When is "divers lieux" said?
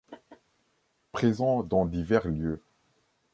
1.85-2.59